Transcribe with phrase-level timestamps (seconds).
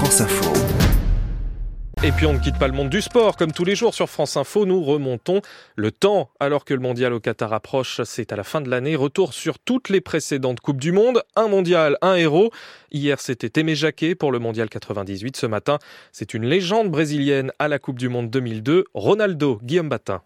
[0.00, 0.50] France Info.
[2.02, 3.36] Et puis on ne quitte pas le monde du sport.
[3.36, 5.42] Comme tous les jours sur France Info, nous remontons
[5.76, 6.30] le temps.
[6.40, 8.96] Alors que le mondial au Qatar approche, c'est à la fin de l'année.
[8.96, 11.22] Retour sur toutes les précédentes Coupes du Monde.
[11.36, 12.50] Un mondial, un héros.
[12.92, 15.36] Hier, c'était Aimé Jacquet pour le mondial 98.
[15.36, 15.78] Ce matin,
[16.12, 20.22] c'est une légende brésilienne à la Coupe du Monde 2002, Ronaldo Guillaume Batin.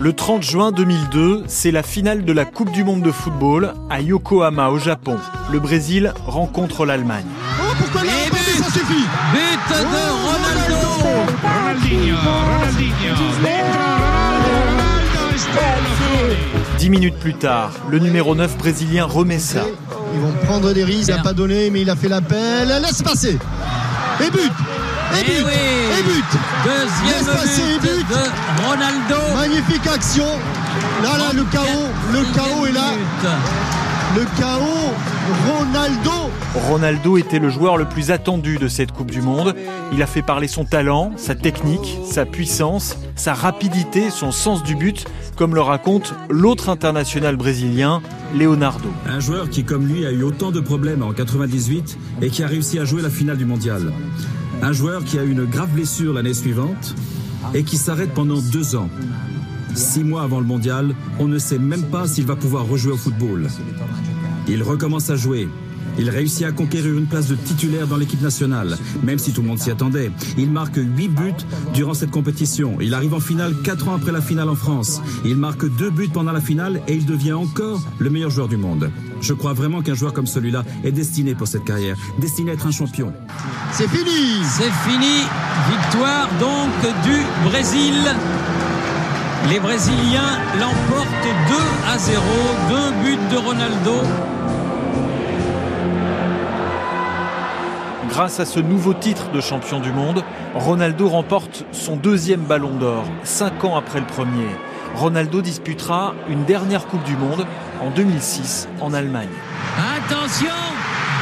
[0.00, 4.00] Le 30 juin 2002, c'est la finale de la Coupe du Monde de football à
[4.00, 5.18] Yokohama au Japon.
[5.52, 7.26] Le Brésil rencontre l'Allemagne.
[7.60, 8.12] Oh, pourquoi là
[8.56, 9.84] ça suffit But de
[10.24, 10.76] Ronaldo.
[11.42, 12.16] Ronaldinho,
[16.78, 19.66] Dix minutes plus tard, le numéro 9 brésilien remet ça.
[20.14, 22.68] Ils vont prendre des risques, il n'a pas donné, mais il a fait l'appel.
[22.68, 23.38] Laisse passer.
[24.26, 24.52] Et but
[25.14, 25.52] et Eh but oui.
[25.98, 26.24] Et but
[26.64, 28.08] Deuxième Laisse passer, but, but.
[28.08, 29.34] de Ronaldo.
[29.34, 30.26] Magnifique action
[31.02, 32.92] Là, là, le chaos, le chaos est là.
[34.16, 34.92] Le chaos,
[35.48, 36.30] Ronaldo
[36.68, 39.54] Ronaldo était le joueur le plus attendu de cette Coupe du Monde.
[39.92, 44.74] Il a fait parler son talent, sa technique, sa puissance, sa rapidité, son sens du
[44.74, 45.04] but,
[45.36, 48.02] comme le raconte l'autre international brésilien,
[48.36, 48.88] Leonardo.
[49.08, 52.48] Un joueur qui, comme lui, a eu autant de problèmes en 98 et qui a
[52.48, 53.92] réussi à jouer la finale du mondial.
[54.62, 56.94] Un joueur qui a eu une grave blessure l'année suivante
[57.54, 58.90] et qui s'arrête pendant deux ans.
[59.74, 62.96] Six mois avant le mondial, on ne sait même pas s'il va pouvoir rejouer au
[62.96, 63.48] football.
[64.48, 65.48] Il recommence à jouer.
[65.98, 69.48] Il réussit à conquérir une place de titulaire dans l'équipe nationale, même si tout le
[69.48, 70.10] monde s'y attendait.
[70.38, 71.32] Il marque 8 buts
[71.74, 72.76] durant cette compétition.
[72.80, 75.00] Il arrive en finale 4 ans après la finale en France.
[75.24, 78.56] Il marque 2 buts pendant la finale et il devient encore le meilleur joueur du
[78.56, 78.90] monde.
[79.20, 82.66] Je crois vraiment qu'un joueur comme celui-là est destiné pour cette carrière, destiné à être
[82.66, 83.12] un champion.
[83.72, 85.24] C'est fini C'est fini.
[85.70, 86.70] Victoire donc
[87.04, 87.94] du Brésil.
[89.48, 91.08] Les Brésiliens l'emportent
[91.48, 91.54] 2
[91.88, 92.22] à 0.
[92.68, 93.94] Deux buts de Ronaldo.
[98.10, 100.24] Grâce à ce nouveau titre de champion du monde,
[100.54, 104.48] Ronaldo remporte son deuxième ballon d'or, cinq ans après le premier.
[104.94, 107.46] Ronaldo disputera une dernière Coupe du Monde
[107.80, 109.28] en 2006 en Allemagne.
[109.78, 110.48] Attention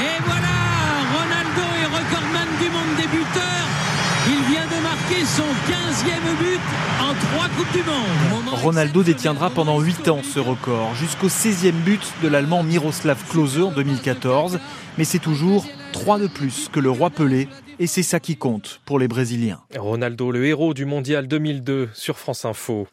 [0.00, 0.54] Et voilà
[1.16, 3.68] Ronaldo est recordman du monde des buteurs.
[4.26, 6.60] Il vient de marquer son 15e but
[7.00, 8.44] en trois Coupes du Monde.
[8.44, 13.60] Moment Ronaldo détiendra pendant 8 ans ce record, jusqu'au 16e but de l'Allemand Miroslav Klose
[13.60, 14.58] en 2014.
[14.96, 17.48] Mais c'est toujours 3 de plus que le roi Pelé,
[17.78, 19.60] et c'est ça qui compte pour les Brésiliens.
[19.76, 22.86] Ronaldo, le héros du mondial 2002 sur France Info.